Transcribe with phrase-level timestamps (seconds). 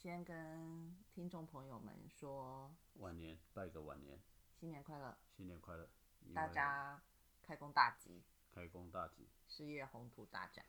[0.00, 4.18] 先跟听众朋友们说晚年，拜个晚年，
[4.58, 5.86] 新年快乐，新年快乐，
[6.34, 7.02] 大家
[7.42, 9.28] 开工大吉，开工大吉。
[9.46, 10.64] 事业宏图大展。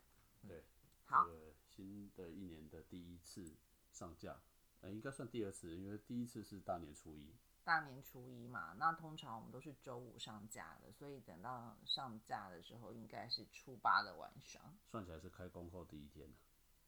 [0.46, 0.62] 对，
[1.06, 3.56] 好这个新的一年的第一次
[3.90, 4.38] 上架，
[4.82, 7.34] 呃，应该算第二次，因为第一次是大年初一。
[7.64, 14.60] 大年初一嘛，那通常我们都是周五上架的，所以等到上架的时候，应该是初八的晚上。
[14.90, 16.34] 算起来是开工后第一天了，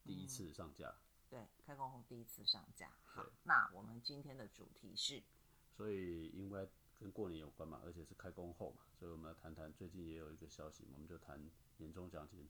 [0.04, 0.94] 第一次上架，
[1.34, 2.88] 对，开工后第一次上架。
[3.04, 5.20] 好，那我们今天的主题是
[5.76, 6.68] 所以因为
[7.00, 11.44] 跟过年有关嘛，而且是开工后嘛，所以我们要谈谈最近也有一个消息，我们就谈
[11.78, 12.48] 年终奖金。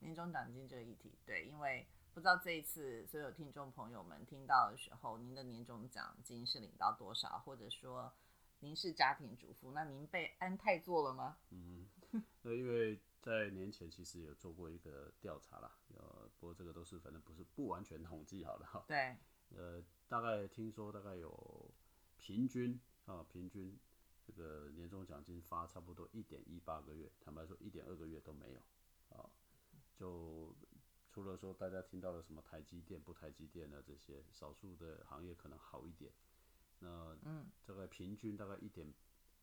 [0.00, 1.16] 年终奖金这个议题。
[1.24, 8.12] 对，因为不知道这一次所有听众朋友们听到的时候，您的年终奖金是领到多少，或者说
[8.58, 11.36] 您是家庭主妇，那您被安泰做了吗？
[12.42, 18.84] 那因为在年前其实有做过一个调查啦，呃，不过这个都是反正不是不完全统计好了哈。
[18.86, 19.16] 对，
[19.50, 21.74] 呃，大概听说大概有
[22.16, 23.78] 平均啊，平均
[24.24, 28.60] 这个年终奖金发差不多一点一八个月，坦白说一点二个月都没有
[29.16, 29.28] 啊。
[29.96, 30.54] 就
[31.08, 36.12] 除了说大家听到了什么台积电不台积电的这些少数的行业可能好一点，
[36.80, 38.92] 那嗯，大概平均大概一点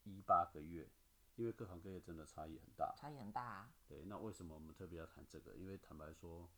[0.04, 0.88] 一八个月，
[1.36, 2.94] 因为各行各业真的差异很大。
[2.98, 3.74] 差异很大、啊。
[3.88, 5.56] 对，那为什么我们特别要谈这个？
[5.58, 6.50] 因为坦白说，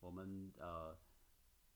[0.00, 0.96] 我们呃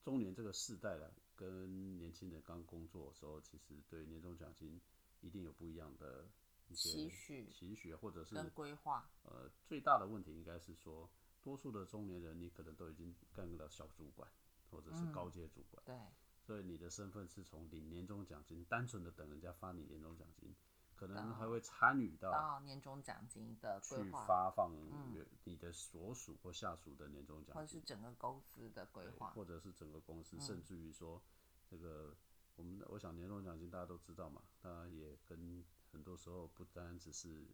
[0.02, 4.80] 中年这个世代了，跟年轻人刚工作的时候，其实对年终奖金
[5.20, 6.28] 一定有不一样的
[6.68, 11.10] 一些期许期许，或者是跟规划，呃最大的问题应该是说，
[11.42, 14.30] 多数的中年人你可能都已经干到小主管
[14.70, 15.96] 或者是高阶主管，对，
[16.40, 20.54] 所以你的身份是从领年终奖金，单纯的等人家发你年终奖金，
[20.96, 29.30] 可能还会参与到到年终奖金的规去划，发放员你的所属或下属的年终奖金，或者是整个公司的规划。
[29.30, 31.20] 或者是整个公司，甚至于说
[31.68, 32.16] 这个
[32.56, 37.44] 我们我想年终奖金大家都知道嘛，当然也跟很多时候不单只是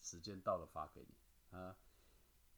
[0.00, 1.76] 时间到了发给你啊，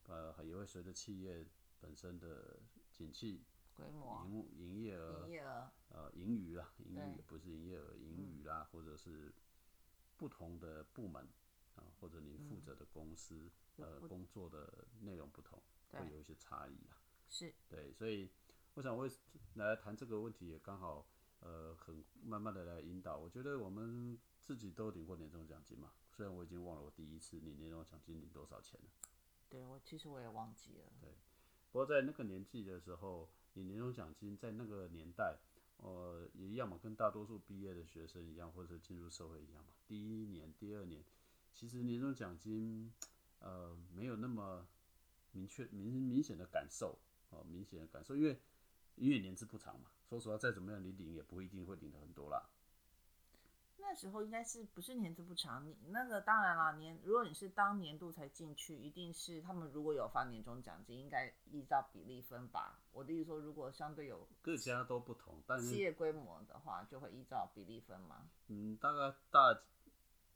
[0.07, 1.45] 呃也会随着企业
[1.79, 2.59] 本身的
[2.91, 3.43] 景气、
[3.73, 9.33] 规模、营营业额营、业额，呃盈余啦，盈对余不是营业额，盈余啦，或者是
[10.23, 11.27] 不同的部门
[11.75, 15.61] 啊，或者你负责的公司、呃工作的内容不同，
[15.91, 16.95] 会有一些差异啊。
[17.27, 18.31] 是对，所以
[18.75, 19.11] 我想为
[19.55, 21.05] 来谈这个问题，也刚好
[21.41, 23.17] 呃很慢慢的来引导。
[23.17, 28.89] 我觉得我们自己都领过年终奖金嘛，虽然我已经忘了我第一次领年终奖金领多少钱了。
[29.49, 30.85] 对我其实我也忘记了。
[31.01, 31.09] 对
[31.69, 35.37] 不过在那个年纪的时候，你年终奖金在那个年代，
[35.83, 39.73] 呃，也一样嘛，跟大多数毕业的学生一样，或者进入社会一样嘛。
[39.85, 41.03] 第一年、第二年，
[41.53, 42.93] 其实年终奖金，
[43.39, 44.65] 呃，没有那么
[45.31, 46.97] 明确、明明显的感受
[47.31, 48.39] 哦，明显的感受，因为
[48.95, 49.91] 因为年资不长嘛。
[50.07, 52.49] 说实话，再怎么样，你领也不一定会领的很多啦。
[53.77, 55.65] 那时候应该是不是年资不长？
[55.65, 62.79] 你那个当然啦，年如果你是当年度才进去，一定是他们如果有发年终奖金，应该依照比例分吧。
[62.91, 68.29] 我的意思说，如果相对有各家都不同，但是企业规模的话，就会依照比例分嘛。
[68.47, 69.61] 嗯，大概大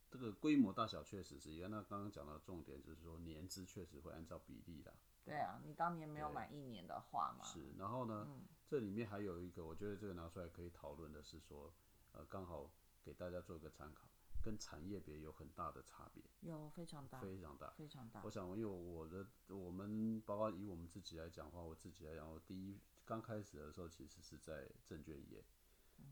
[0.09, 1.71] 这个规模大小确实是一样。
[1.71, 4.93] 那刚刚讲到重点就是说，年资确实会按照比例啦。
[5.23, 8.25] 对啊，你当年没有满一年的话嘛，是，然后呢，
[8.65, 11.73] 这里面还有一个，我觉得这个拿出来可以讨论的是说，
[12.13, 12.71] 呃，刚好
[13.07, 14.05] 给大家做一个参考，
[14.43, 17.69] 跟产业别有很大的差别，有非常大，非常大。
[17.77, 18.29] 非常大我。
[18.29, 25.41] 想，因为我的我们包括以我们自己来讲话，我自己来讲，我第一刚开始的时候其实是在证券业，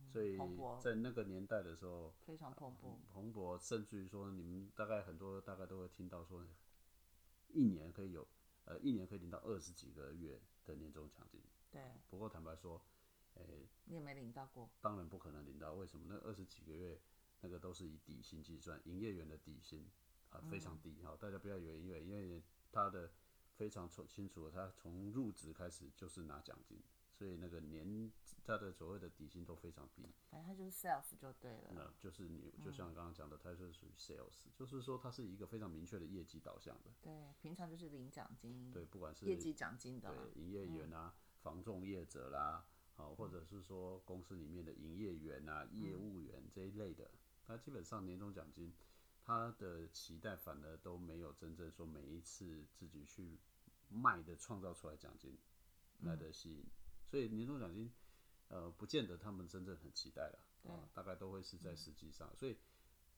[0.10, 0.38] 所以
[0.82, 6.46] 在那个年代的时候，非常蓬勃，蓬勃，甚至于说你们大概很多大概都会听到说，
[7.50, 8.26] 一年可以有
[8.64, 11.42] 呃一年可以领到二十几个月的年终奖金。
[11.74, 12.82] 对不过坦白说，
[13.36, 16.06] 诶、你也没领到过，当然不可能领到，为什么？
[16.10, 17.00] 那二十几个月
[17.42, 19.88] 那个都是以底薪计算，营业员的底薪
[20.30, 23.12] 啊非常低哈、大家不要以为因为他的
[23.56, 26.82] 非常清清楚，他从入职开始就是拿奖金，
[27.14, 28.12] 所以那个年
[28.44, 30.04] 他的所谓的底薪都非常低。
[30.30, 31.72] 反正他就是 sales 就对了。
[31.74, 36.92] 那就是你就像刚刚讲的，他就是属于 sales，就是说他是一个非常明确的业绩导向的。
[37.02, 42.66] 对，平常就是领奖金，对，不管是业绩奖金的营业员啊、房仲业者啦，
[42.96, 47.12] 好、或者是说公司里面的营业员啊、业务员这一类的，
[47.46, 48.74] 他基本上年终奖金，
[49.24, 53.38] 他的期待反而都没有真正说每一次自己去
[53.90, 55.38] 卖的创造出来奖金
[56.02, 56.66] 来的吸引，
[57.10, 57.92] 所以年终奖金，
[58.48, 62.58] 呃，不见得他们真正很期待了，啊，大概都会是在实际上，所以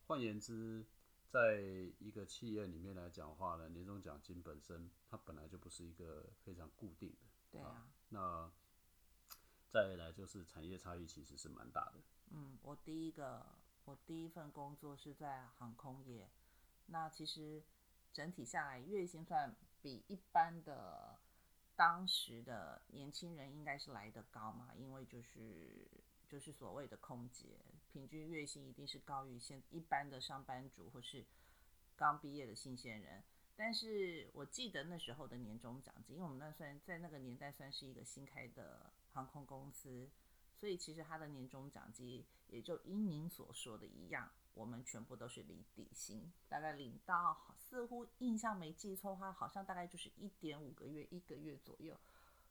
[0.06, 0.86] 换言之，
[1.30, 1.62] 在
[2.00, 7.28] 一个企业里面来讲话呢，年终奖金本身它本来就不是一个非常固定的。
[7.52, 7.88] 对啊。
[8.10, 8.52] 那
[9.72, 12.02] 再来就是产业差异其实是蛮大的。
[12.32, 13.46] 嗯，我第一个
[13.86, 16.28] 我第一份工作是在航空业，
[16.88, 17.64] 那其实
[18.12, 21.20] 整体下来月薪算比一般的
[21.76, 25.88] 当时的年轻人应该是来得高嘛，因为就是
[26.28, 27.60] 就是所谓的空姐，
[27.92, 31.26] 平均月薪一定是高于现一般的上班族或是
[31.96, 33.24] 刚毕业的新鲜人。
[33.56, 40.08] 但是我记得那时候的年终奖金，因为我们那算在那个年代算是一个新开的航空公司，
[40.56, 51.98] 所以其实他的年终奖金也就因您所说的一样，我们全部都是领底薪，大概领到似乎印象没记错的话，好像大概就是一点五个月一个月左右。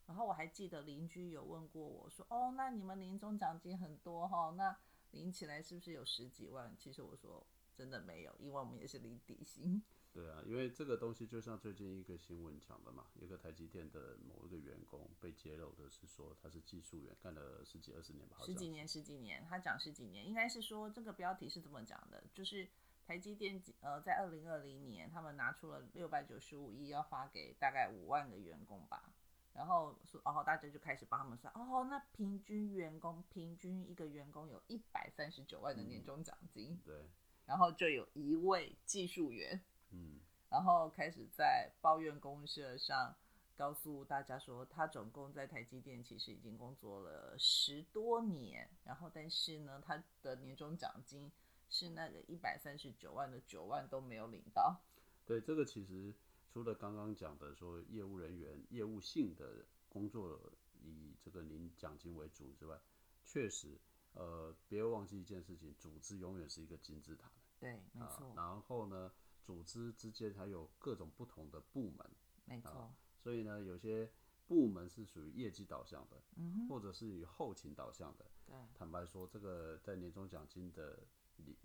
[0.07, 4.77] 然后我还记得邻居有问过我说：“哦，那你们年终奖金很多哈，那
[5.13, 7.47] 领起来是不是有十几万？”其实我说
[7.77, 9.81] 真的没有，因为我们也是领底薪。
[10.17, 22.67] 对啊，因为这个东西就像最近一个新闻讲的嘛，一个台积电的某一个员工被揭露的是说他是技术员，干了十几二十年吧，十几年十几年，他讲十几年，应该是说这个标题是这么讲的，就是
[23.07, 29.13] 台积电呃在二零二零年他们拿出了六百九十五亿要发给大概五万个员工吧，
[29.53, 37.05] 然后说然后大家就开始帮他们算，哦那平均员工平均一个员工有一百三十九万的年终奖金，对，
[37.45, 39.61] 然后就有一位技术员。
[39.91, 43.15] 嗯，然后开始在抱怨公社上
[43.57, 51.33] 告诉大家说，他总共在台积电其实已经工作了十多年，然后但是呢，他的年终奖金
[51.71, 54.81] 是那个一百三十九万的九万都没有领到。
[55.25, 56.13] 对，这个其实
[56.53, 60.39] 除了刚刚讲的说业务人员业务性的工作
[60.83, 62.79] 以这个领奖金为主之外，
[63.25, 63.79] 确实，
[64.13, 67.31] 呃，别忘记一件事情，组织永远是一个金字塔。
[67.59, 68.33] 对，没错。
[68.37, 69.11] 然后呢？
[69.47, 72.05] 组织之间还有各种不同的部门，
[72.45, 72.93] 没错。
[73.23, 74.11] 所以呢，有些
[74.49, 78.27] 部门是属于业绩导向的，嗯或者是以后勤导向的。
[78.45, 80.99] 对，坦白说，这个在年终奖金的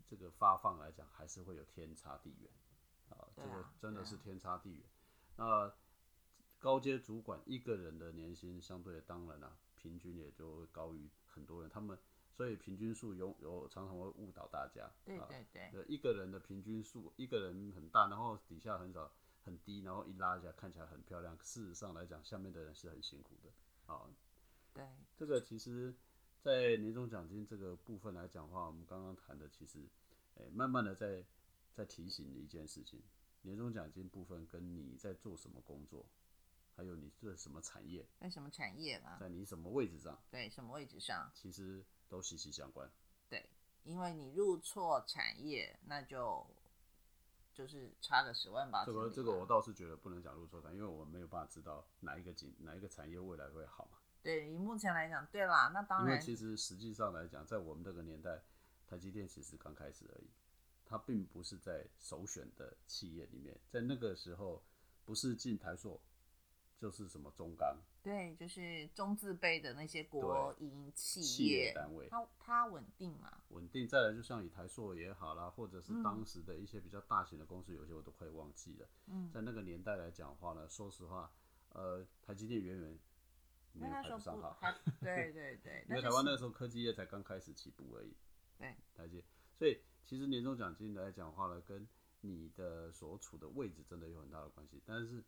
[0.06, 2.52] 这个发放来讲，还是会有天差地远
[3.10, 3.28] 啊。
[3.36, 4.84] 这个真的是天差地远。
[5.38, 5.74] 那
[6.60, 11.70] 高阶主管一个人的年薪，相对当然啊，平均也就会高于很多人。
[11.72, 11.98] 他们。
[12.34, 19.12] 所以平均数有有常常会误导大家，对对对，一个人的平均数，一个人很大，然后底下很少
[19.44, 24.10] 很低，然后一拉一下看起来很漂亮，事实上来讲，下面的人是很辛苦的，啊，
[24.74, 24.88] 对，
[25.18, 25.94] 这个其实，
[26.42, 29.80] 在年终奖金这个部分来讲的话，我们刚刚谈的其实，
[30.36, 31.24] 哎，慢慢的在
[31.74, 33.04] 在提醒你一件事情，
[33.42, 36.06] 年终奖金部分跟你在做什么工作，
[36.76, 39.18] 还有你做什么产业，在什么产业啊？
[39.20, 40.18] 在你什么位置上？
[40.32, 41.30] 对，什么位置上？
[41.36, 41.86] 其实。
[42.12, 42.92] 都息息相关，
[43.30, 43.50] 对，
[43.84, 46.46] 因为你入错产业，那就
[47.54, 53.98] 就是差个十万八这个这个我倒是觉得不能讲入错产，因为我们没有办法知道哪一个景哪一个产业未来会好嘛。
[54.22, 56.08] 对，以目前来讲，对啦，那当然。
[56.08, 58.44] 因为其实实际上来讲，在我们这个年代，
[58.86, 60.30] 台积电其实刚开始而已，
[60.84, 64.62] 它并不是在首选的企业里面，在那个时候
[65.06, 66.02] 不是进台硕，
[66.78, 67.78] 就是什么中钢。
[68.04, 73.44] 对，就是中字辈的那些国营企业单位，它它稳定嘛？
[73.50, 73.88] 稳定。
[73.88, 78.90] 再来，就像以台硕也好啦，或者是当时的一些比较大型的公司，有些我都快忘记了。
[79.06, 81.32] 嗯，在那个年代来讲话呢，说实话，
[81.70, 83.00] 呃，台积电远远
[83.74, 84.58] 没有排不上号。
[85.00, 88.16] 对对对，因为台湾那时候科技业才刚开始起步而已。
[88.58, 89.24] 对，台积。
[89.60, 91.88] 所以其实年终奖金来讲话呢，跟
[92.22, 94.82] 你的所处的位置真的有很大的关系。
[94.88, 95.24] 但是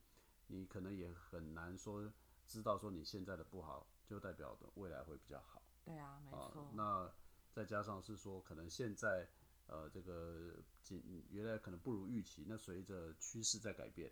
[0.48, 2.12] 你可能也很难说。
[2.48, 5.62] 知道说你现在的不好，就代表的未来会比较好。
[5.84, 6.72] 对啊，没错。
[6.74, 7.12] 那
[7.52, 9.28] 再加上是说，可能现在
[9.68, 14.12] 呃这个仅原来可能不如预期，那随着趋势在改变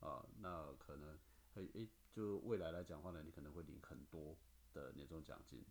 [0.00, 1.18] 啊，那可能
[1.54, 4.36] 会诶，就未来来讲话呢，你可能会领很多
[4.72, 5.64] 的年终奖金。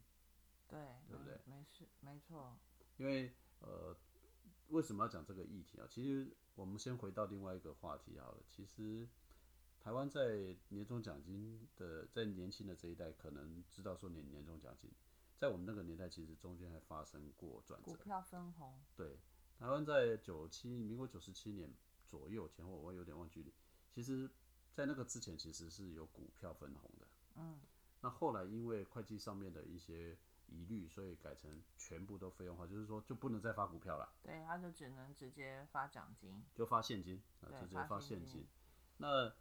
[0.67, 1.39] 对，对不对？
[1.45, 2.57] 没事，没错。
[2.97, 3.95] 因为呃，
[4.69, 5.87] 为什么要讲这个议题啊？
[5.89, 8.43] 其实我们先回到另外一个话题好了。
[8.47, 9.07] 其实。
[9.87, 14.91] 台湾在年终奖金的，在年轻的这一代可能知道说年年终奖金，
[15.37, 17.93] 在我们那个年代其实中间还发生过转折。
[17.93, 18.77] 股票分红。
[18.97, 19.17] 对，
[19.57, 21.73] 台湾在九七，民国九十七年
[22.05, 23.53] 左右前后，我有点忘记。
[23.95, 24.29] 其实，
[24.73, 27.07] 在那个之前其实是有股票分红的。
[27.35, 27.57] 嗯。
[28.01, 30.17] 那后来因为会计上面的一些
[30.47, 34.13] 疑虑，所以改成全部都费用化，就是说就不能再发股票了。
[34.21, 36.43] 对，他就只能直接发奖金。
[36.53, 38.45] 就发现金，啊，直接发现金。
[38.97, 39.33] 那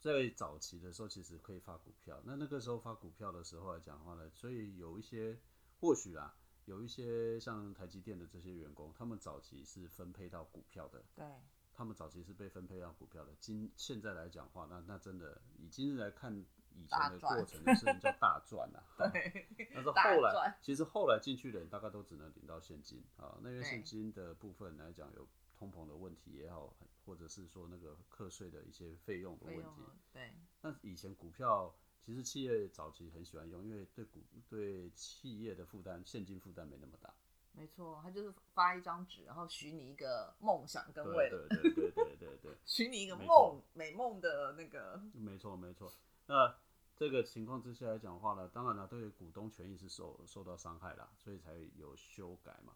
[0.00, 2.20] 在早期的时候，其实可以发股票。
[2.24, 5.38] 那那个时候发股票的时候来讲的话呢，所以有一些
[5.78, 11.26] 或许啊，有一些像台积电的这些员工，他们早期是分配到股票的，对，
[11.72, 13.32] 他们早期是被分配到股票的。
[13.40, 16.34] 今现在来讲话，那那真的以今日来看，
[16.72, 18.82] 以前的过程就是叫大赚啊。
[19.12, 23.38] 对，但是后来，其实后来进去的人大概都只能领到现金啊。
[23.42, 25.26] 那因为现金的部分来讲，有
[25.60, 26.74] 通膨的问题也好，
[27.04, 29.82] 或者是说那个课税的一些费用的问题。
[30.10, 37.14] 对，那以前股票其实企业早期很喜欢用，因为对股对企业的负担现金负担没那么大。
[37.52, 45.92] 没错，他就是发一张纸，然后许你一个梦想跟未来，对对对对对对，许你一个梦美梦的那个，没错没错。
[46.26, 46.56] 那
[46.96, 52.72] 这个情况之下来讲的话呢，当然了，对股东权益是受受到伤害啦，所以才有修改嘛。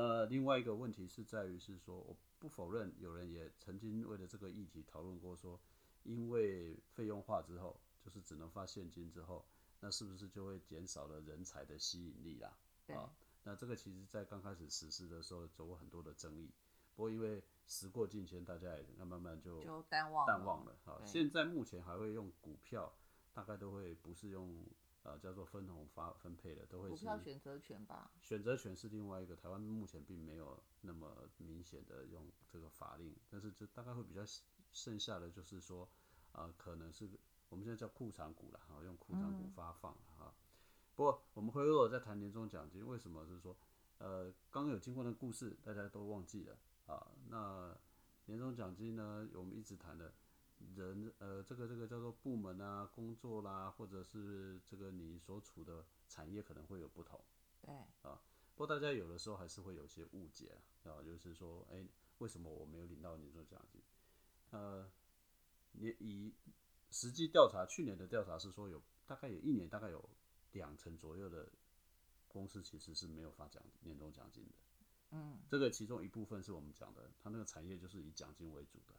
[0.00, 5.60] 那另外一个问题是在于是说，我不否认有人也曾经为了这个议题讨论过说，
[6.04, 9.44] 因为费用化之后，就是只能发现金之后，
[9.78, 12.56] 那是不是就会减少了人才的吸引力啦？
[12.86, 13.12] 对啊，
[13.44, 16.50] 那这个其实在刚开始实施的时候，走过很多的争议。
[16.94, 20.96] 不过因为时过境迁，大家也慢慢就就淡忘淡忘了啊。
[21.04, 22.90] 现在目前还会用股票，
[23.34, 24.64] 大概都会不是用
[25.02, 34.22] 呃叫做分红发分配的，都会股是票选择权吧，选择权是另外一个，台湾目前并没有那么明显的用这个法令，但是这大概会比较
[34.72, 35.88] 剩下的就是说，
[36.32, 37.08] 呃，可能是
[37.48, 40.34] 我们现在叫库藏股了，哈，用库藏股嗯发放哈。
[40.94, 43.56] 不过我们回头在谈年终奖金，为什么是说，
[43.98, 47.06] 呃，刚刚有经过的故事，大家都忘记了啊。
[47.28, 47.74] 那
[48.26, 50.12] 年终奖金呢，我们一直谈的
[50.76, 57.20] 人，呃，这个这个叫做部门啊、工作啦，或者是这个你所处的产业可能会有不同。
[57.62, 58.20] 对啊，
[58.54, 60.52] 不过大家有的时候还是会有一些误解
[60.84, 61.86] 啊，啊，就是说，哎、
[62.18, 63.80] 为什么我没有领到年终奖金？
[64.50, 64.90] 呃，
[65.72, 66.34] 你以
[66.90, 70.08] 实际调查，去年的调查是说有大概有一年大概有
[70.52, 71.48] 两成左右的
[72.28, 74.54] 公司其实是没有发奖年终奖金的。
[75.12, 78.94] 嗯这个其中一部分是我们讲的，它那个产业就是以奖金为主的。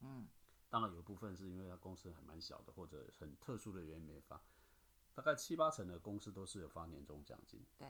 [0.00, 0.28] 嗯，
[0.70, 4.40] 当然有部分是因为他公司还蛮小的，或者很特殊的原因没发。
[5.14, 7.88] 大概七八成的公司都是有发年终奖金，对，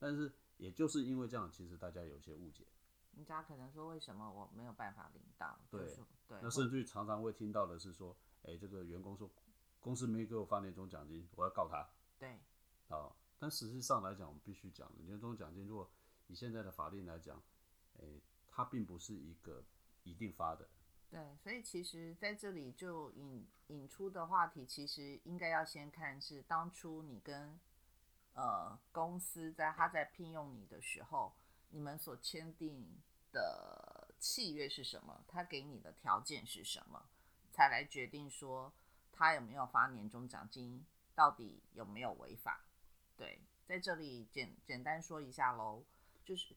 [0.00, 2.66] 但是也就是因为这样，其实大家有一些误解。
[3.14, 9.30] 人家可能说为什么我没有办法领到，就对对，那甚至于常常会听到的是说，哎、这个员工说
[9.78, 11.88] 公司没给我发年终奖金，我要告他
[12.18, 12.40] 对
[12.88, 13.14] 啊。
[13.38, 15.88] 但实际上来讲，我们必须讲的年终奖金，如果
[16.26, 17.40] 以现在的法令来讲，
[18.00, 19.62] 哎、它并不是一个
[20.02, 20.68] 一定发的。
[21.10, 27.58] 对，所以其实在这里就引引出的话题，其实应该要先看是当初你跟
[28.34, 31.34] 呃公司在他在聘用你的时候，
[31.70, 33.02] 你们所签订
[33.32, 37.08] 的契约是什么，他给你的条件是什么，
[37.50, 38.72] 才来决定说
[39.12, 40.86] 他有没有发年终奖金，
[41.16, 42.64] 到底有没有违法。
[43.16, 45.84] 对，在这里简简单说一下喽，
[46.24, 46.56] 就是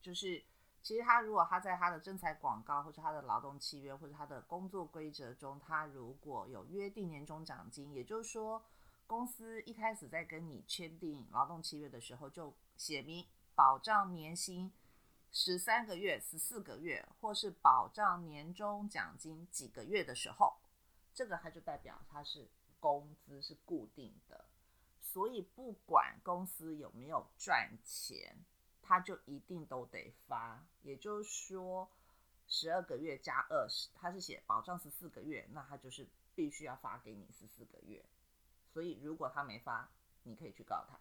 [0.00, 0.42] 就是，
[0.82, 8.62] 其实他如果他在他的征才广告或者他的劳动契约或者他的工作规则中，他如果有约定年终奖金，也就是说，
[9.06, 14.72] 公司一开始在跟你签订劳动契约的时候就写明保障年薪
[15.30, 20.56] 十三个月、十四个月，或是保障年终奖金几个月的时候，
[21.12, 22.48] 这个他就代表他是
[22.80, 24.46] 工资是固定的。
[25.02, 28.36] 所以不管公司有没有赚钱，
[28.90, 30.66] 他就一定都得发。
[30.82, 31.88] 也就是说，
[32.48, 38.04] 十二个月加二十，他是写保障十四个月，那他就是必须要发给你十四个月。
[38.72, 39.88] 所以如果他没发，
[40.24, 40.98] 你可以去告他。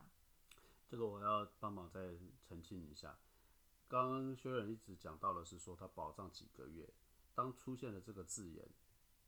[0.87, 2.15] 这个我要帮忙再
[2.47, 3.17] 澄清一下。
[3.87, 6.87] 刚刚薛仁一直讲到的是说他保障几个月，
[7.33, 8.69] 当出现了这个字眼，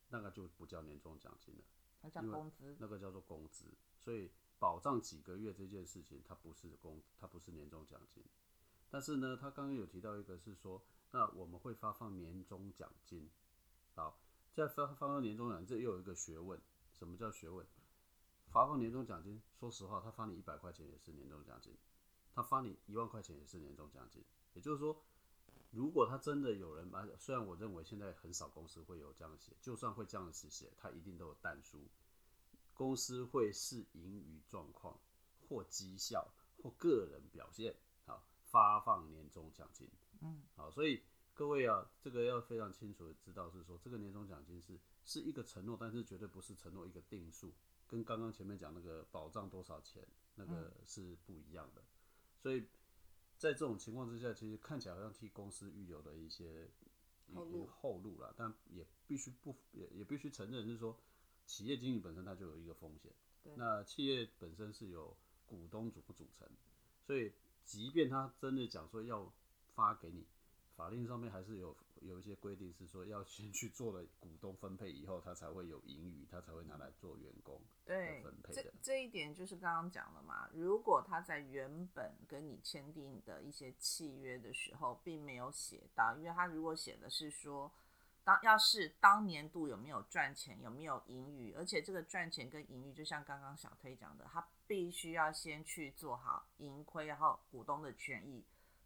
[0.10, 1.64] 那个就不叫年终奖金了，
[2.02, 2.76] 那叫工资。
[2.78, 3.66] 那个叫做工资。
[3.98, 8.24] 所以保障几个月这件事情，它不是工，它不是年终奖金。
[8.92, 13.30] 但是呢，他刚刚有提到一个是说，那我们会发放年终奖金。
[13.96, 14.20] 好，
[14.54, 16.62] 在发发放年终奖，这又有一个学问。
[16.92, 17.66] 什么叫学问？
[18.50, 21.74] 发放年终奖金，说实话，他发你一百块钱也是年终奖金，
[22.36, 24.24] 他发你一万块钱也是年终奖金。
[24.54, 25.02] 也就是说，
[25.72, 31.88] 如果他真的有人把，虽然我认为现在很少公司会有这样写，就算会这样子写，他一定都有淡书。
[32.74, 35.00] 公司会视盈余状况
[35.48, 37.76] 或绩效或个人表现，
[38.52, 39.90] 发放年终奖金。
[40.22, 41.02] 嗯，好，所以
[41.34, 47.54] 各位啊，这个要非常清楚的知道是说，这个年终奖金是是一个承诺，但是绝对不是承诺一个定数，
[47.88, 50.06] 跟刚刚前面讲那个保障多少钱
[50.36, 51.82] 那个是不一样的。
[52.38, 52.68] 所以
[53.38, 56.70] 在这种情况之下，其实看起来好像替公司预留了一些
[57.34, 60.96] 后路后路啦，但也必须不也也必须承认是说，
[61.46, 63.12] 企业经营本身它就有一个风险。
[63.56, 65.18] 那企业本身是由
[65.48, 66.48] 股东组组成，
[67.02, 67.34] 所以
[67.66, 69.32] 即便他真的讲说要
[69.74, 70.26] 发给你，
[70.76, 78.64] 法令上面还是有有一些规定，是说要先去做了股东分配以后，他才会有盈余，他才会拿来做员工对分配的。
[78.64, 87.72] 这这一点就是刚刚讲了嘛，如果他在原本跟你签订的一些契约的时候，并没有写到，因为他如果写的是说。
[88.24, 98.46] 当要是当年度有没有赚钱，有没有盈余，而且这个赚钱跟盈余，就像刚刚小推讲的，他必须要先去做好盈亏，然后股东的权益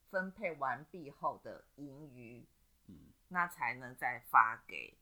[0.10, 2.48] 分配完毕后的盈余，
[2.88, 4.98] 嗯，那才能再发给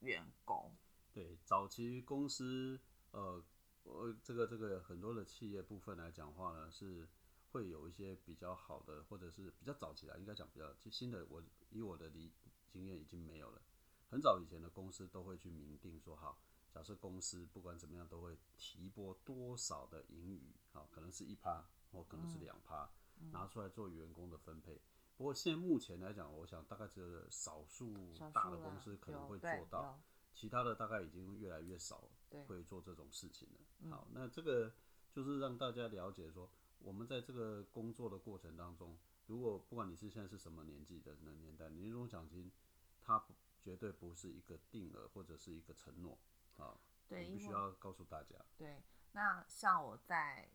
[0.00, 0.70] 员工。
[1.14, 2.78] 对，早期公司，
[3.12, 3.42] 呃，
[3.84, 7.08] 呃这个这个很多的企业部分来讲话呢，是
[7.52, 11.24] 会有一些比较好的，或者是比较早期的，应该讲比较新的。
[11.30, 12.30] 我以我的理
[12.68, 13.62] 经验已经没有了。
[14.10, 21.62] 很早以前的公司都会去明定说，好，假设公司不管怎么样都会提拨多少的盈余，好，可能是一趴，
[21.92, 22.90] 或可能是两趴，
[23.32, 24.80] 拿出来做员工的分配。
[25.16, 27.92] 不过现在目前来讲，我想大概只有少数
[28.32, 30.00] 大的公司可能会做到，
[30.32, 32.08] 其他的大概已经越来越少
[32.46, 33.90] 会做这种事情了。
[33.90, 34.72] 好，那这个
[35.12, 38.96] 就是让大家了解说，我们在这个工作的过程当中，
[39.26, 42.50] 如果不管你是现在是什么年纪的那年代，年终奖金
[43.02, 43.22] 它。
[43.68, 46.18] 绝对不是一个定额或者是一个承诺
[46.56, 46.74] 啊，
[47.06, 48.34] 对，必须要告诉大家。
[48.56, 48.82] 对，
[49.12, 50.48] 那像我在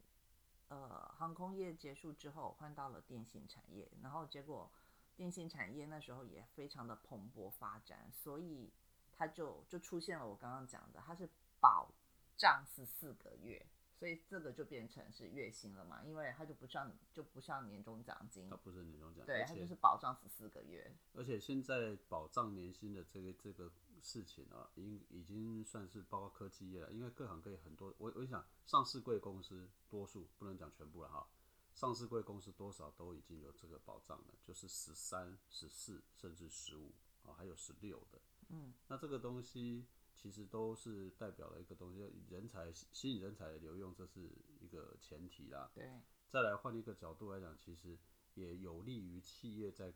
[0.69, 4.71] 呃航空业结束之后，换到了电信产业，然后结果
[5.15, 8.73] 电信产业那时候也非常的蓬勃发展，所以
[9.15, 11.29] 它就就出现了我刚刚讲的，它是
[11.59, 11.93] 保
[12.35, 13.63] 障是四个月。
[14.03, 20.93] 所以这个就变成是月薪了嘛，因为它就不像就不像年终奖金，它不是年终奖金，对，它就是保障十四个月。
[21.13, 31.25] 而且现在保障年薪的这个这个事情啊，已已经算是包括科技业了，因为各行各业很多，我我想上市贵公司多数不能讲全部了哈，
[31.73, 36.91] 上市贵公司多少都已经有这个保障了，就是十三、十四甚至十五
[37.23, 39.85] 啊，还有十六的，嗯，那这个东西。
[40.15, 41.99] 其实都是代表了一个东西，
[42.29, 44.29] 人才吸引人才的留用，这是
[44.61, 45.69] 一个前提啦。
[45.73, 46.01] 对。
[46.29, 47.97] 再来换一个角度来讲，其实
[48.35, 49.93] 也有利于企业在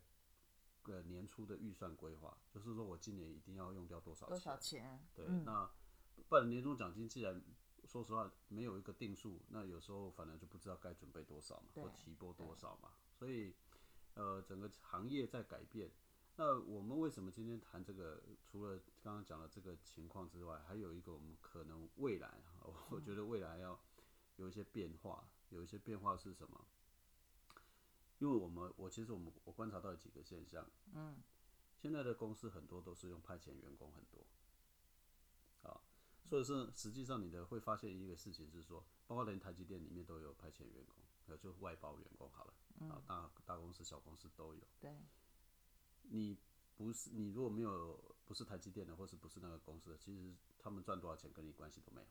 [0.84, 5.00] 呃年初的预算规划，就是说我今年一定要用掉多少多少钱？
[5.16, 5.26] 对。
[5.46, 5.70] 那
[6.28, 7.42] 不然年终奖金既然
[7.86, 12.92] 说实话没有一个定数，那有时候反而就不知道该准备多少嘛，或提拨多少嘛。
[13.14, 13.54] 所以
[14.16, 15.92] 呃，整个行业在改变。
[16.38, 18.22] 那我们为什么今天谈这个？
[18.44, 22.42] 除了刚刚讲的这个情况之外，还有一个我们可能未来，
[22.90, 23.80] 我觉得未来要
[24.36, 25.28] 有一些变化。
[25.50, 26.66] 有一些变化是什么？
[28.20, 30.70] 因为我们我其实我们我观察到几个现象。
[30.94, 31.24] 嗯。
[31.78, 34.26] 现在的公司很多都是用派遣员工很多。
[35.70, 35.82] 啊，
[36.26, 40.98] 所以是实际上你的会发现一个事情是说，包括连台积电里面都有派遣员工，
[41.28, 42.54] 呃，就外包员工好了。
[42.90, 44.62] 啊，大大公司、小公司都有。
[44.80, 44.92] 对。
[46.10, 46.38] 你
[46.76, 52.08] 不是你如果没有不是台积电的，或是不是那个公司的，其实他们赚多少钱跟你关系都没有，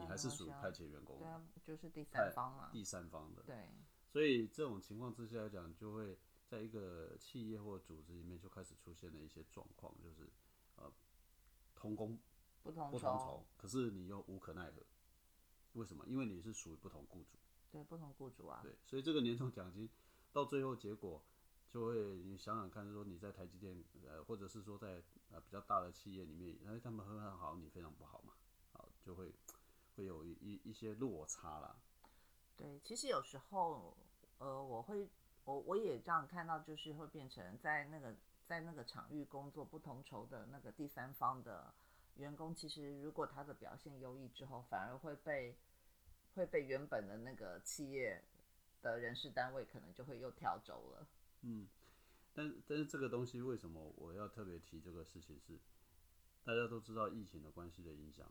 [0.00, 3.68] 你还是属于派遣员工，对啊，就是第三方嘛，第三方的，对，
[4.06, 10.30] 所以这种情况之下来讲，就会在一个企业或组织里面就开始出现了一些状况，就是
[10.76, 10.92] 呃，
[11.74, 12.18] 同工
[12.62, 14.82] 不同不同酬，可是你又无可奈何，
[15.74, 16.06] 为什么？
[16.06, 17.36] 因为你是属于不同雇主，
[17.70, 19.88] 对，不同雇主啊，对，所以这个年终奖金
[20.32, 21.22] 到最后结果。
[21.70, 23.76] 就会你想想看，说你在台积电，
[24.06, 28.32] 呃，或者是说在呃比较大的企业里面，哎，他们很很好，你非常不好嘛，
[28.72, 29.34] 好，就会
[29.94, 31.76] 会有一一一些落差啦。
[32.56, 33.94] 对，其实有时候，
[34.38, 35.06] 呃，我会
[35.44, 41.72] 我我也这样看到，就是会变成在那个在那个场域工作不同酬的那个第三方的
[42.16, 45.54] 员工，其实如果他的表现优异之后，反而会被
[46.34, 48.24] 会被原本的那个企业
[48.80, 51.06] 的人事单位可能就会又调走了。
[51.42, 51.68] 嗯，
[52.34, 55.58] 但但是这个东西为什么我要特别提这个事情是，
[56.44, 58.30] 大家都知道疫情的关系的影响，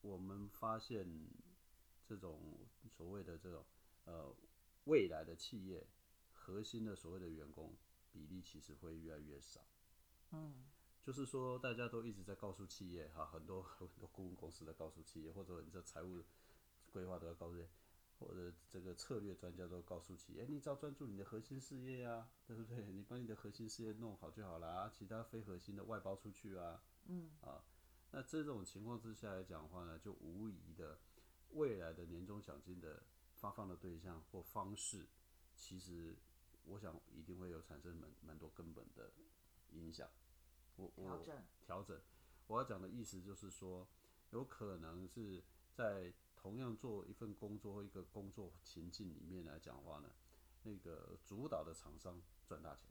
[0.00, 1.06] 我们发现
[2.06, 3.64] 这种所谓的这种
[4.04, 4.34] 呃
[4.84, 5.86] 未来的企业
[6.32, 7.76] 核心的所谓的员工
[8.10, 9.60] 比例其实会越来越少。
[10.30, 10.66] 嗯，
[11.02, 16.24] 就是说大家都一直在告诉企业哈，很多很多顾问公司在告诉企业，或者你这财务
[16.90, 17.56] 规划都要告诉。
[18.18, 22.84] 或者这个策略专家都告诉企业，哎，你只要专注你的核心事业呀，对不对？
[22.92, 26.82] 你把你的核心事业弄好就好了啊，其他非核心的外包出去啊。
[27.04, 27.30] 嗯。
[27.40, 27.62] 啊，
[28.10, 30.98] 那这种情况之下来讲的话呢，就无疑的，
[31.50, 33.04] 未来的年终奖金的
[33.36, 35.06] 发放的对象或方式，
[35.54, 36.16] 其实
[36.64, 39.12] 我想一定会有产生蛮蛮多根本的
[39.70, 40.10] 影响。
[40.74, 42.00] 我我调整调整，
[42.48, 43.86] 我要讲的意思就是说，
[44.30, 46.12] 有可能是在。
[46.40, 50.08] 同样做一份工作或一个工作情境里面来讲话呢，
[50.62, 52.88] 那个主导的厂商赚大钱，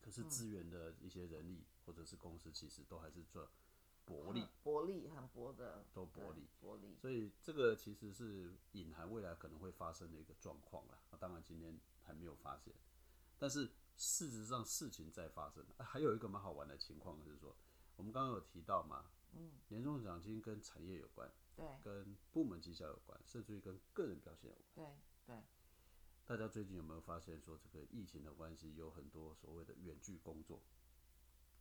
[0.00, 3.46] 可是资源的一些人力或者是公司其实都还是赚
[4.06, 6.94] 薄利，薄利很薄的，都薄利，薄利。
[6.96, 10.98] 所以这个其实是隐含未来可能会发生的一个状况啦。
[11.18, 12.74] 当然今天还没有发现，
[13.38, 15.64] 但是事实上事情在发生。
[15.78, 17.54] 还有一个蛮好玩的情况就是说，
[17.96, 19.06] 我们刚刚有提到嘛，
[19.36, 24.94] 嗯，年终奖金跟产业有关，对，跟部门绩效有关，甚至于跟个人表现有关。
[25.26, 25.42] 对对。
[26.26, 30.62] 大家最近有没有发现说，这个疫情的关系，有很多所谓的远距工作？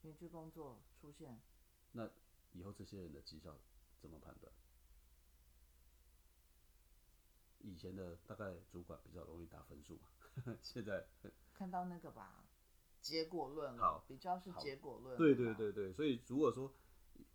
[0.03, 1.41] 远距工作出现，
[1.91, 2.09] 那
[2.51, 3.59] 以后这些人的绩效
[3.99, 4.53] 怎么判断？
[7.59, 10.07] 以前的大概主管比较容易打分数嘛，
[10.61, 11.07] 现在
[11.53, 12.45] 看到那个吧，
[13.01, 15.17] 结果论好，比较是结果论。
[15.17, 16.73] 对对对对，所以如果说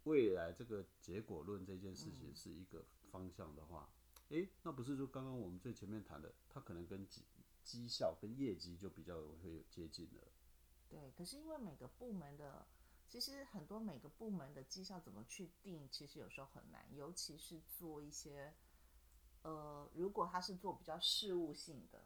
[0.08, 3.92] 未来这个结果论这件事情是一个方向的话，
[4.30, 7.22] 诶，那不是说刚刚我们最前面谈的，它可能跟绩
[7.62, 10.22] 绩效跟业绩就比较会有接近了。
[10.88, 12.66] 对，可是因为每个部门的，
[13.06, 18.54] 其实很多每个部门的绩效怎么去定，其实有时候很难，尤其是做一些，
[19.42, 22.02] 呃，如果他是做比较事务性的，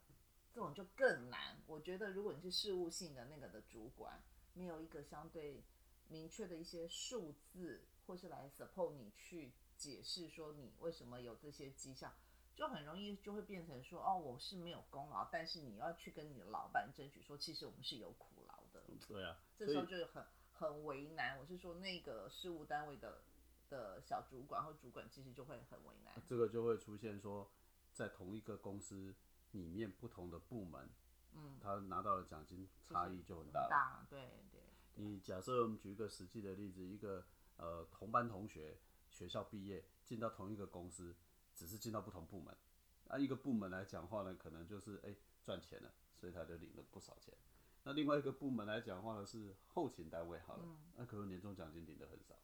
[0.52, 1.62] 这种就更难。
[1.68, 4.20] 我觉得如果你是事务性的那个的主管，
[4.54, 5.62] 没有一个相对
[6.08, 12.12] 明确的一些数字，或是来 support 你去解释说你为什么有这些绩效。
[12.54, 18.84] 就很容易就会变成说，哦，我是没有功劳，但是你要去跟你的老板争取说，其实我们是有苦劳的。
[19.08, 21.38] 对啊，这时候就很很为难。
[21.38, 23.22] 我是说，那个事务单位的
[23.70, 26.12] 的小主管或主管，其实就会很为难。
[26.26, 27.50] 这个就会出现说，
[27.94, 29.14] 在同一个公司
[29.52, 30.90] 里面，不同的部门，
[31.32, 33.66] 嗯，他拿到的奖金差异就很大。
[33.70, 34.20] 大，对
[34.52, 34.60] 对。
[34.96, 37.24] 你假设我们举一个实际的例子，一个
[37.62, 38.76] 呃同班同学，
[39.08, 41.14] 学校毕业进到同一个公司。
[41.54, 42.56] 只是进到不同部门，
[43.08, 47.36] 啊，一个部门来讲话呢，可能就是哎赚钱了，所以他就领了不少钱。
[47.84, 50.64] 那另外一个部门来讲话呢，是后勤单位好了，
[50.96, 52.34] 那可能年终奖金领的很少。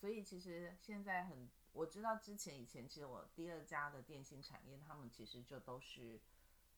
[0.00, 6.18] 所以其实现在很，我知道之前以前其实我第二家的电信产业，他们其实就都是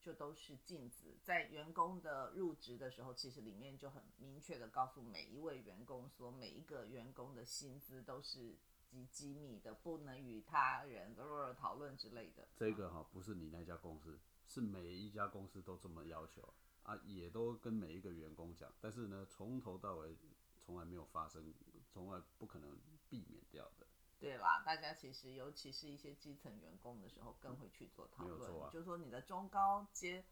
[0.06, 8.56] 就都是镜子，在员工的入职的时候，其实里面就很明确的告诉每一位员工说，每一个员工的薪资都是。
[8.88, 11.14] 极机密的，不能与他人
[11.58, 12.46] 讨论之类的。
[12.56, 14.16] 这个哈不是你那家公司，
[14.46, 18.72] 是每一家公司都这么要求啊，也都跟每一个员工讲。
[18.80, 20.16] 但是呢，从头到尾
[20.64, 21.52] 从来没有发生，
[21.92, 22.78] 从来不可能
[23.10, 23.86] 避免掉的。
[24.18, 28.62] 对啦，大家其实尤其是一些基层员工的时候，更会去做讨论。
[28.62, 30.24] 啊，就是说你的中高阶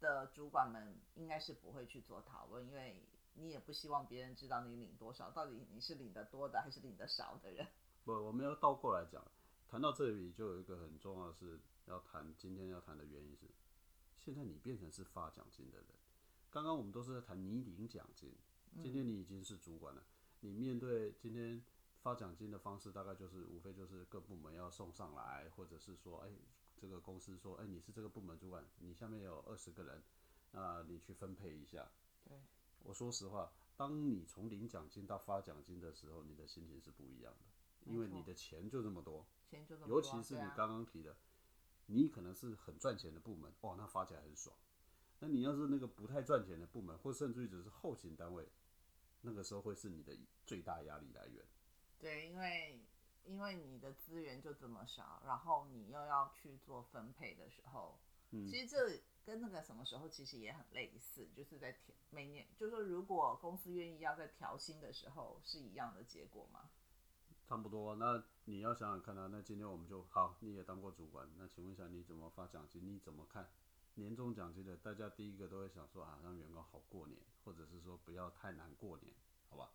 [0.00, 3.02] 的主管们应该是不会去做讨论，因为
[3.34, 7.66] 你也不希望别人知道你领多少，到底你是领的多的还是领的少的人。
[8.04, 9.24] 不，我们要倒过来讲。
[9.68, 13.46] 谈到这里，就有一个很重要的是要谈今天要谈的原因是，
[14.18, 15.86] 现在你变成是发奖金的人。
[16.50, 18.34] 刚刚我们都是在谈你领奖金，
[18.82, 20.02] 今天你已经是主管了。
[20.40, 21.62] 你面对今天
[22.02, 26.30] 发奖金的方式，大概就是无非就是各部门要送上来，或者是说，哎，
[26.76, 30.02] 这个公司说，哎，你是这个部门主管，你下面有二十个人，
[30.50, 31.88] 那你去分配一下。
[32.28, 32.36] 对，
[32.82, 37.46] 我说实话，当你从领奖金到发奖金的时候，你的心情是不一样的。
[37.84, 41.16] 因为你的钱就这么多，钱就这么多，尤其是你刚刚提的，
[41.86, 44.56] 你可能是很赚钱的部门，哦，那发起来很爽。
[45.20, 48.48] 那你要是那个不太赚钱的部门，或甚至于只是后勤单位，
[49.20, 51.44] 那个时候会是你的最大压力来源。
[52.02, 52.84] 对，因为
[53.24, 57.96] 因为你的资源就这么少，然后你又要去做分配的时候，
[58.32, 66.70] 嗯，其实这跟那个什么时候其实也很类似，就是在调每年，就是说如果公司愿意要在调薪的时候，是一样的结果吗？
[67.46, 69.28] 差不多，那你要想想看啊。
[69.30, 72.84] 那今天我们就好，你也当过主管，那请问一下你怎么发奖金？
[72.84, 73.48] 你怎么看
[73.94, 74.76] 年终奖金的？
[74.78, 79.14] 大家第一个都会想说啊，让员工好过年，或者是说不要太难过年，
[79.48, 79.70] 好吧？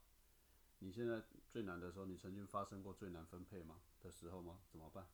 [0.80, 4.60] 你现在最难的时候，你曾经发生过最难分配吗的时候吗？
[4.72, 5.06] 怎么办？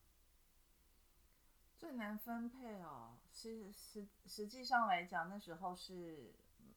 [1.77, 6.33] 最难分配哦，实实实际上来讲，那时候是，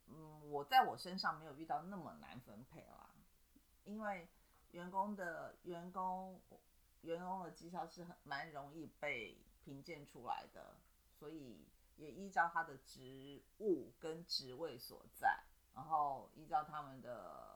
[0.08, 3.10] 嗯，我在我身上没有遇到那么难分配啦，
[3.84, 4.28] 因为。
[4.72, 6.38] 员工的员工
[7.02, 10.76] 员工的绩效是很蛮容易被评鉴出来的，
[11.18, 11.64] 所以
[11.96, 17.55] 也依照他的职务跟职位所在，然后依照他们的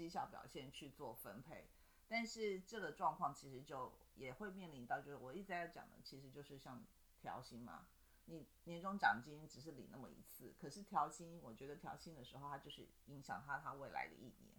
[0.00, 1.68] 绩效表现去做分配。
[2.08, 6.82] 但是这个状况其实就也会面临到，就是我一直在讲的，其实就是像
[7.20, 7.86] 调薪嘛，
[8.24, 14.50] 你年终奖金只是领那么一次，可是调薪，我觉得调薪的时候，它就是影响他他未来的一年。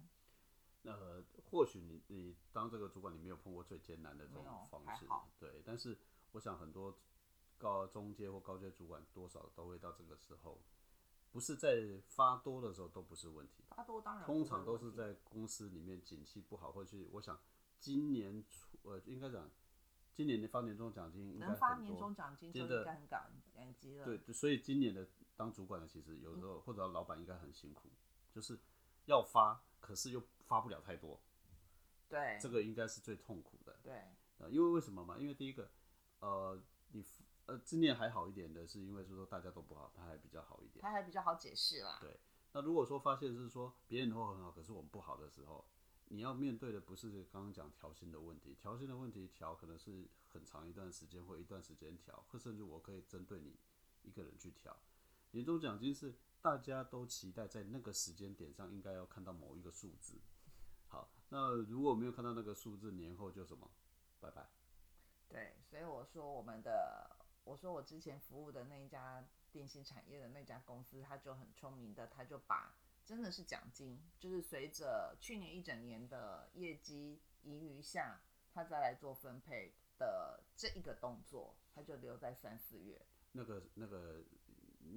[0.83, 5.05] 呃，或许你你当这个主管，你没有碰过最艰难的这种方式，
[5.39, 5.61] 对。
[5.65, 5.97] 但是
[6.31, 6.97] 我想很多
[7.57, 10.61] 高中阶或高阶主管多少都会到这个时候，
[11.31, 17.39] 不是在发多的时候都不是问题，发多当然通常都是在公司里面景气不好，或者是我想
[17.79, 19.49] 今年初呃应该讲
[20.13, 24.05] 今年的发年终奖金应该能发年终，奖金就真的应该很感感激了。
[24.05, 27.89] 对，对所以今年的当主管的其实有时候或者老板应该很辛苦，
[28.31, 28.59] 就是
[29.05, 31.19] 要发，可是又发不了太多，
[32.09, 33.79] 对这个应该是最痛苦的。
[33.81, 34.03] 对
[34.37, 35.17] 呃，因为为什么嘛？
[35.17, 35.69] 因为第一个，
[36.19, 36.59] 呃，
[36.91, 37.03] 你
[37.51, 40.81] 呃今年还好一点的是因为是说大家都不好，他还比较好一点。
[40.81, 41.97] 他还比较好解释啦。
[41.99, 42.17] 对
[42.53, 45.65] 那如果说发现是说别人都很好，可是我们不好的时候，
[46.05, 53.59] 你要面对的不是刚刚讲调薪的问题，调薪的问题调可能是很长一段时间或一段时间调，或甚至我可以针对你
[54.03, 54.77] 一个人去调。
[55.31, 60.19] 年终奖金是大家都期待在那个时间点上应该要看到某一个数字。
[60.87, 63.69] 好，那如果没有看到那个数字，年后就什么，
[64.19, 64.49] 拜拜。
[65.29, 72.75] 对，所以我说我们的，我说我之前服务的那一家电信产业的那家公司，他就很聪明的，他就把
[73.05, 78.21] 真的是奖金，就是随着去年一整年的业绩盈余下，
[78.53, 83.01] 他再来做分配的这一个动作，他就留在三四月。
[83.33, 84.23] 那个那个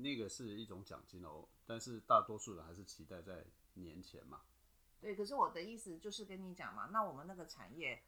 [0.03, 4.43] 那个是一种奖金哦，但是大多数人还是期待在年前嘛。
[5.01, 8.03] 对，可是我的意思就是跟你讲嘛，那我们那个产业，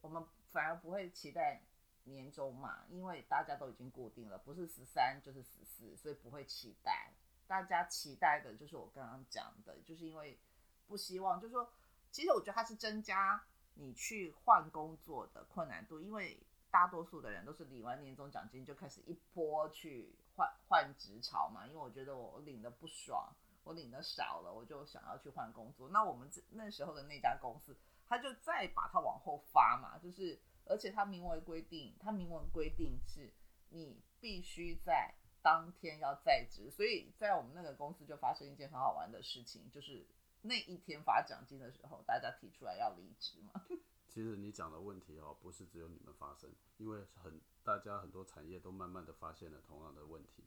[0.00, 1.62] 我们反而不会期待
[2.04, 7.12] 年终嘛，因为大家都已经固定了，不是十三就是十四，所以不会期待。
[7.46, 10.38] 大家期待的就是我刚刚讲的，就是因为
[10.86, 11.70] 不希望，就是说，
[12.10, 13.42] 其实我觉得它是增加
[13.74, 23.30] 你去换工作的困难度，因为大多数的人都是领完年终奖金就开始一波去换换职潮嘛，因为我觉得我领的不爽，
[23.64, 25.90] 我领的少了，我就想要去换工作。
[25.90, 27.76] 那我们这那时候的那家公司，
[28.08, 33.32] 他就再把它往后发嘛，就是而且它明文规定，它明文规定是
[33.70, 40.06] 你必须在当天要在职，所以在我们那个公司就发生一件很好玩的事情，就是
[40.42, 43.60] 那一天发奖金的时候，大家提出来要离职嘛。
[44.08, 50.44] 其实你讲的问题哦，不是只有你们发生，因为很大家很多产业都慢慢的发现了同样的问题，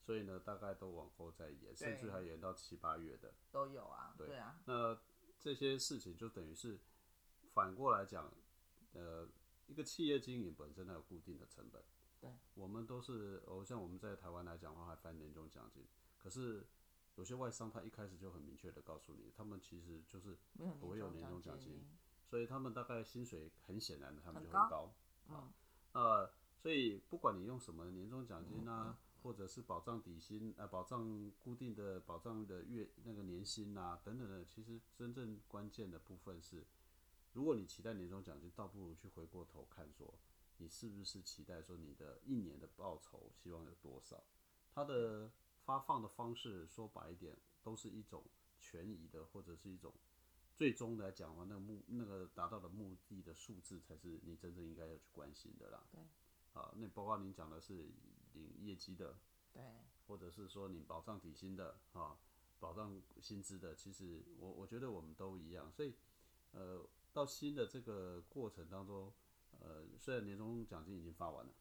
[0.00, 3.34] 所以呢，大概都往后再延，甚至还延到七八月的。
[3.50, 4.96] 都有啊，对对啊，那
[5.40, 6.78] 这些事情就等于是
[7.52, 8.32] 反过来讲，
[8.92, 9.28] 呃，
[9.68, 11.80] 一个企业经营本身它有固定的成本。
[12.20, 15.86] 对，我们都是，哦，像我们在台湾来讲的话，还发年终奖金，
[16.18, 16.66] 可是
[17.14, 20.36] 有些外商他一开始就很明确的告诉你，他们其实就是
[20.80, 21.86] 不会有年终终奖金金，
[22.26, 24.94] 所以他们大概薪水很显然的，他们就很高很高。
[25.28, 25.52] 嗯，
[25.92, 36.66] 呃，所以不管你用什么年终奖金啊，或者是保障底薪，呃，保障固定的保障的月那个年薪啊等等的，其实真正关键的部分是，
[37.32, 40.12] 如果你期待年终奖金，倒不如去回过头看说，
[40.56, 44.24] 你是不是期待说你的一年的报酬希望有多少？
[44.72, 45.30] 它的
[45.64, 48.24] 发放的方式说白一点，都是一种
[48.58, 49.92] 权益的，或者是一种
[50.54, 55.84] 最终来讲的话，那个目那个达到的目的的数字才是你真正应该要去关心的啦。
[55.92, 56.00] 对，
[56.54, 57.88] 啊，那包括您讲的是
[58.32, 59.16] 领业绩的，
[59.52, 59.62] 对，
[60.06, 62.18] 或者是说你保障底薪的啊，
[62.58, 65.70] 保障薪资的，其实我我觉得我们都一样。
[65.70, 65.94] 所以
[66.50, 69.12] 呃，到新的这个过程当中，
[69.60, 71.52] 呃，虽然年终奖金已经发完了，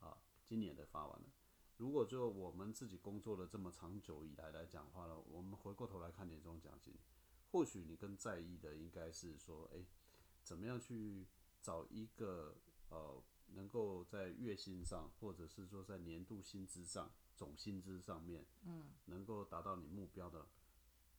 [0.00, 1.26] 啊，今年的发完了。
[1.76, 6.94] 如果就我们自己工作了这么长久以来来讲话呢，我们回过头来看年终奖金，
[7.50, 9.84] 或许你更在意的应该是说，哎、
[10.42, 11.26] 怎么样去
[11.60, 12.56] 找一个
[12.88, 20.46] 呃，能够在月薪上，或者是说在年度薪资上、总薪资上面，嗯，能够达到你目标的，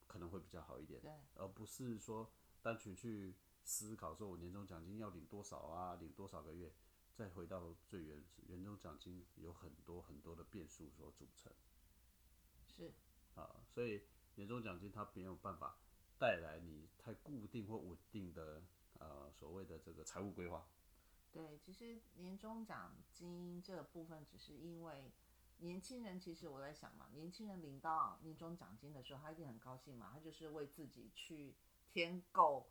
[0.08, 2.32] 可能会比较好一点，对，而不是说
[2.64, 6.74] 单纯去思考说我年终奖金要领多少啊，领多少个月，
[7.14, 11.52] 再回到最原始，年终奖金有很多很多的变数所组成
[12.66, 12.92] 是，
[13.36, 14.04] 啊，所以
[14.36, 15.78] 年终奖金它没有办法
[16.18, 18.64] 带来你太固定或稳定的
[18.98, 20.66] 呃所谓的这个财务规划。
[21.34, 25.12] 对，其实年终奖金这部分，只是因为
[25.58, 31.56] 年轻人，其实我在想嘛，年轻人领到年终奖金的时候，他一定很高兴嘛，他就是为自己去
[31.94, 32.68] 添够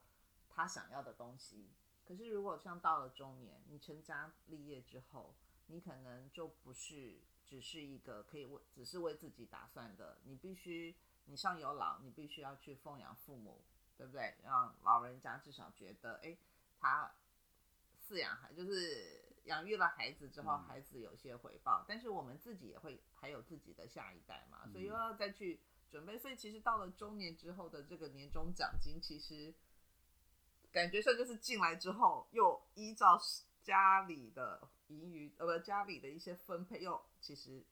[0.50, 1.70] 他想要的东西。
[2.04, 5.34] 可是如果像到了中年，你成家立业之后，
[5.66, 10.94] 你可能就不是只是一个可以为只是为自己打算的，你必须
[11.26, 13.62] 你上有老，你必须要去奉养父母，
[13.96, 14.34] 对不对？
[14.42, 16.36] 让老人家至少觉得，哎，
[16.80, 17.14] 他
[18.04, 25.60] 饲养孩就是养育了孩子之后，嗯孩子有些回报，但是我们自己也会还有自己的下一代嘛，所以又要再去
[25.92, 26.18] 准备。
[26.18, 29.54] 所以其实到了中年之后的这个年终奖金，其实
[30.72, 33.20] 感觉上就是进来之后又依照
[33.62, 37.64] 家里的盈余，呃，不，家里的一些分配又其实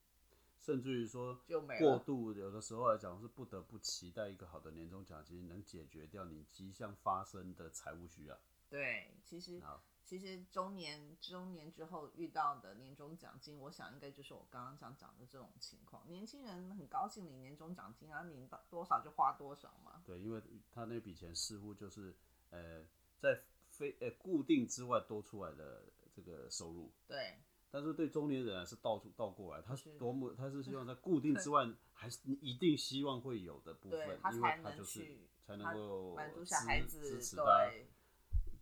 [0.60, 1.40] 甚至于说。
[1.80, 8.38] 过度，有的时候来讲是不得不期待一个好的年终奖金能解决掉你即将发生的财务需要。
[8.68, 16.04] 对，其实好，其实中年中年之后遇到的年终奖金，我想应该就是我刚刚讲讲的这种情况。
[16.08, 20.02] 年轻人很高兴领年终奖金啊，领到多少就花多少嘛。
[20.04, 20.42] 对，因为
[20.72, 22.12] 他那笔钱似乎就是
[22.50, 22.84] 呃
[23.20, 26.90] 在非呃固定之外多出来的这个收入。
[27.06, 27.38] 对，
[27.70, 34.00] 但是对中年人啊是倒出倒过来，他是是多么他是希望在固定之外， 还是你一定希望会有的部分，
[34.34, 37.86] 因为他就是才能他够满足支小孩子对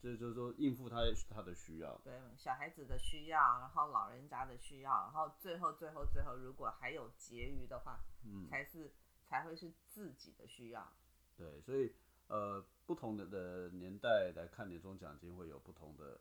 [0.00, 2.00] 这就是说应付他他的需要。
[2.04, 8.92] 对小孩子的需要，然后老人家的需要，然后最后最后最后，如果还有结余的话，嗯，才是
[9.24, 10.92] 才会是自己的需要。
[11.36, 11.94] 对，所以
[12.28, 16.20] 呃，不同的的年代来看年终奖金会有不同的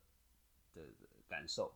[0.74, 1.74] 的的感受。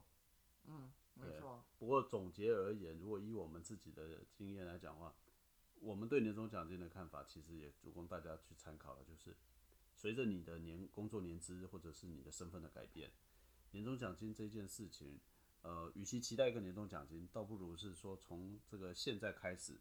[0.66, 5.14] 嗯，没错，不过总结而言，如果以我们自己的经验来讲的话，
[5.80, 9.04] 我们对年终奖金的看法，其实也足供大家去参考了。
[9.04, 9.36] 就是
[10.02, 13.12] 随着你的年工作年资或者是你的身份的改变，
[13.70, 15.20] 年终奖金这件事情，
[15.62, 19.80] 呃，与其期待一个年终奖金，倒不如是说从这个现在开始，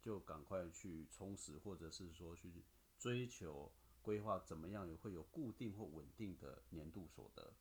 [0.00, 2.50] 就赶快去充实，或者是说去
[2.98, 3.70] 追求
[4.00, 7.52] 规划，怎么样也会有固定或稳定的年度所得。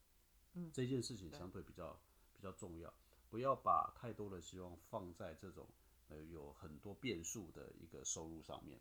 [0.53, 1.99] 嗯这件事情相对比较
[2.38, 2.93] 比较重要，
[3.29, 5.67] 不要把太多的希望放在这种
[6.07, 8.79] 呃有很多变数的一个收入上面，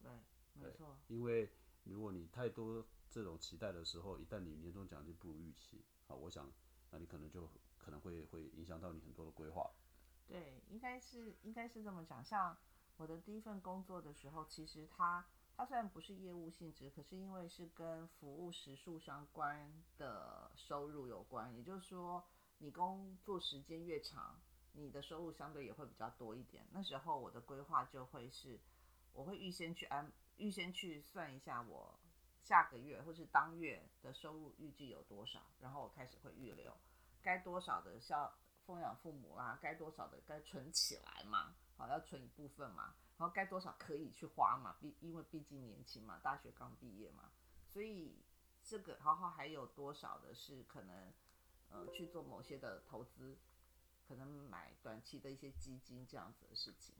[0.00, 0.12] 对，
[0.54, 1.50] 没错，因为
[1.90, 6.50] 如果你太多这种期待的时候，一旦你年终奖金不如预期啊，我想
[6.90, 9.70] 那你可能就可能会会影响到你很多的规划。
[10.26, 12.24] 对，应该是应该是这么讲。
[12.24, 12.56] 像
[12.96, 15.24] 我的第一份工作的时候，其实它
[15.56, 22.24] 它虽然不是业务性质，可是因为是跟服务时数相关的收入有关，也就是说，
[22.58, 24.40] 你工作时间越长，
[24.72, 26.66] 你的收入相对也会比较多一点。
[26.72, 28.58] 那时候我的规划就会是，
[29.12, 31.98] 我会预先去安，预先去算一下我
[32.42, 36.76] 下个月或是当月的收入预计有多少，然后我开始会预留
[37.22, 38.32] 该多少的孝
[38.64, 47.30] 奉养父母啦，该多少的该存起来嘛，好要存一部分嘛，然后该多少可以去花嘛，毕因为毕竟年轻嘛，大学刚毕业嘛，
[47.68, 48.22] 所以
[48.62, 51.12] 这个然后还有多少的是可能
[51.70, 53.38] 呃去做某些的投资，
[54.06, 56.94] 可能买短期的一些基金这样子的事情。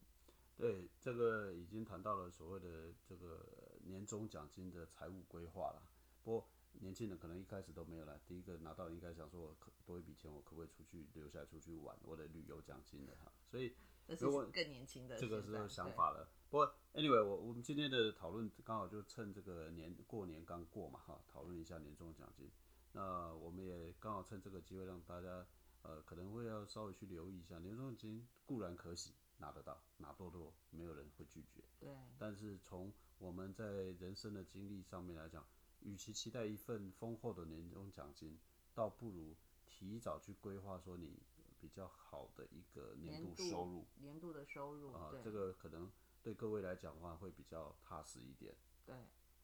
[0.57, 3.45] 对，这个已经谈到了所谓的这个
[3.85, 5.83] 年终奖金的财务规划了。
[6.23, 13.31] 不过年轻人可能一开始都没有了，第一个拿到应该想说，我可多一笔钱，我可不可以出去留下来出去玩，我的旅游奖金的哈。
[13.45, 13.75] 所以
[14.07, 16.27] 这是如果更年轻的这个是想法了。
[16.49, 22.49] 不过 anyway，我我们今天的讨论刚好就趁这个年过年刚过嘛哈，讨论一下年终奖金。
[22.93, 25.45] 那我们也刚好趁这个机会让大家
[25.83, 31.63] 呃可能会要稍微去留意一下，年终奖金固然可喜，拿得到，拿多多没有人会拒绝。
[31.79, 33.65] 对但是从我们在
[33.99, 35.45] 人生的经历上面来讲，
[35.81, 38.39] 与其期待一份丰厚的年终奖金，
[38.73, 41.19] 倒不如提早去规划说你
[41.59, 48.95] 比较好的一个年度收入年度的收入，啊、对这个可能对各位来讲的话会比较踏实一点，对，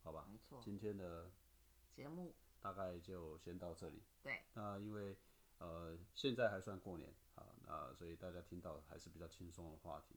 [0.01, 0.27] 好吧？
[0.31, 0.59] 没错。
[0.61, 1.31] 今天的
[1.91, 4.03] 节目大概就先到这里。
[4.21, 5.17] 对那因为
[5.63, 10.15] 呃现在还算过年啊，那所以大家听到还是比较轻松的话题。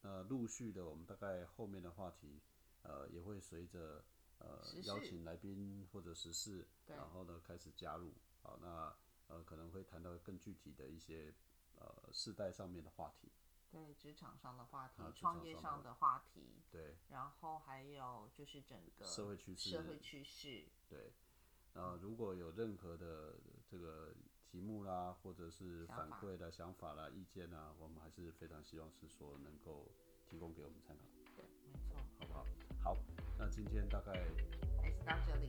[0.00, 2.40] 那陆续的，我们大概后面的话题，
[2.82, 4.04] 呃，也会随着
[4.38, 8.12] 呃邀请来宾或者时事，然后呢开始加入。
[8.42, 8.92] 好，那
[9.28, 11.32] 呃可能会谈到更具体的一些
[11.76, 13.30] 呃世代上面的话题。
[13.70, 21.12] 对，职场上的话题创业上的上的话题，对然后还有就是整个社会趋势社会趋势，对。
[21.74, 23.38] 那如果有任何的
[23.70, 24.14] 这个
[24.50, 29.86] 题目啦，或者是反馈的想法啦、意见啦，我们还是非常希望是说能够
[30.26, 31.04] 提供给我们参考，
[31.36, 32.46] 对，没错，好不好？
[32.82, 32.96] 好，
[33.38, 34.12] 那今天大概
[34.80, 35.48] 还是到这里，